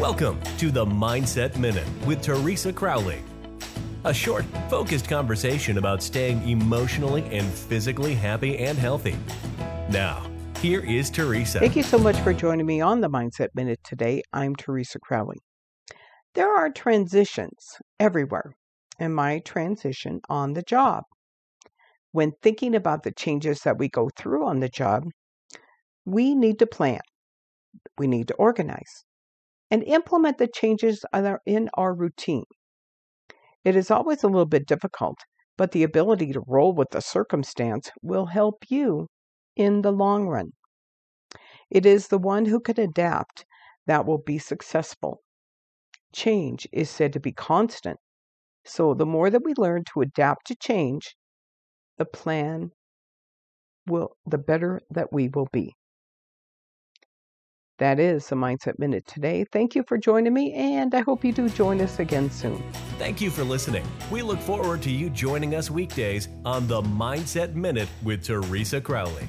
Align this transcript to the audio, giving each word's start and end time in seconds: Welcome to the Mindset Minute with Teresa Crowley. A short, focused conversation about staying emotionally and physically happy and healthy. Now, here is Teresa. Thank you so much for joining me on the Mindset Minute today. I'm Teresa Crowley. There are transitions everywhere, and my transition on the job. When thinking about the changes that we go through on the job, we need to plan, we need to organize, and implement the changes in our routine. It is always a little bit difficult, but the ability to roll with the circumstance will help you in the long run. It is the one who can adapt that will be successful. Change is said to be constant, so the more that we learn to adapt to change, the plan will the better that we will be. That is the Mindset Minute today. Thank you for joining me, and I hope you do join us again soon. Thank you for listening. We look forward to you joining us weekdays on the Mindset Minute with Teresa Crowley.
Welcome 0.00 0.40
to 0.56 0.70
the 0.70 0.86
Mindset 0.86 1.58
Minute 1.58 1.86
with 2.06 2.22
Teresa 2.22 2.72
Crowley. 2.72 3.22
A 4.04 4.14
short, 4.14 4.46
focused 4.70 5.06
conversation 5.06 5.76
about 5.76 6.02
staying 6.02 6.48
emotionally 6.48 7.22
and 7.24 7.46
physically 7.46 8.14
happy 8.14 8.56
and 8.56 8.78
healthy. 8.78 9.14
Now, 9.90 10.26
here 10.62 10.80
is 10.80 11.10
Teresa. 11.10 11.58
Thank 11.58 11.76
you 11.76 11.82
so 11.82 11.98
much 11.98 12.18
for 12.20 12.32
joining 12.32 12.64
me 12.64 12.80
on 12.80 13.02
the 13.02 13.10
Mindset 13.10 13.48
Minute 13.54 13.80
today. 13.84 14.22
I'm 14.32 14.56
Teresa 14.56 14.98
Crowley. 15.00 15.36
There 16.34 16.50
are 16.50 16.70
transitions 16.70 17.62
everywhere, 18.00 18.54
and 18.98 19.14
my 19.14 19.40
transition 19.40 20.20
on 20.30 20.54
the 20.54 20.62
job. 20.62 21.04
When 22.12 22.32
thinking 22.40 22.74
about 22.74 23.02
the 23.02 23.12
changes 23.12 23.60
that 23.64 23.76
we 23.78 23.90
go 23.90 24.08
through 24.16 24.46
on 24.46 24.60
the 24.60 24.70
job, 24.70 25.02
we 26.06 26.34
need 26.34 26.58
to 26.60 26.66
plan, 26.66 27.00
we 27.98 28.06
need 28.06 28.28
to 28.28 28.34
organize, 28.36 29.04
and 29.70 29.82
implement 29.84 30.38
the 30.38 30.48
changes 30.48 31.04
in 31.46 31.70
our 31.74 31.94
routine. 31.94 32.44
It 33.64 33.76
is 33.76 33.90
always 33.90 34.22
a 34.22 34.28
little 34.28 34.46
bit 34.46 34.66
difficult, 34.66 35.18
but 35.56 35.72
the 35.72 35.82
ability 35.82 36.32
to 36.32 36.42
roll 36.46 36.72
with 36.72 36.90
the 36.90 37.00
circumstance 37.00 37.90
will 38.02 38.26
help 38.26 38.64
you 38.68 39.08
in 39.56 39.82
the 39.82 39.92
long 39.92 40.26
run. 40.26 40.52
It 41.70 41.86
is 41.86 42.08
the 42.08 42.18
one 42.18 42.46
who 42.46 42.60
can 42.60 42.80
adapt 42.80 43.44
that 43.86 44.06
will 44.06 44.18
be 44.18 44.38
successful. 44.38 45.22
Change 46.12 46.66
is 46.72 46.90
said 46.90 47.12
to 47.12 47.20
be 47.20 47.32
constant, 47.32 48.00
so 48.64 48.94
the 48.94 49.06
more 49.06 49.30
that 49.30 49.44
we 49.44 49.54
learn 49.56 49.84
to 49.92 50.00
adapt 50.00 50.46
to 50.48 50.56
change, 50.56 51.14
the 51.98 52.04
plan 52.04 52.72
will 53.86 54.16
the 54.26 54.38
better 54.38 54.80
that 54.90 55.12
we 55.12 55.28
will 55.28 55.48
be. 55.52 55.74
That 57.80 57.98
is 57.98 58.28
the 58.28 58.36
Mindset 58.36 58.78
Minute 58.78 59.06
today. 59.06 59.46
Thank 59.50 59.74
you 59.74 59.82
for 59.82 59.96
joining 59.96 60.34
me, 60.34 60.52
and 60.52 60.94
I 60.94 61.00
hope 61.00 61.24
you 61.24 61.32
do 61.32 61.48
join 61.48 61.80
us 61.80 61.98
again 61.98 62.30
soon. 62.30 62.62
Thank 62.98 63.22
you 63.22 63.30
for 63.30 63.42
listening. 63.42 63.86
We 64.10 64.20
look 64.20 64.38
forward 64.38 64.82
to 64.82 64.90
you 64.90 65.08
joining 65.08 65.54
us 65.54 65.70
weekdays 65.70 66.28
on 66.44 66.68
the 66.68 66.82
Mindset 66.82 67.54
Minute 67.54 67.88
with 68.02 68.22
Teresa 68.22 68.82
Crowley. 68.82 69.26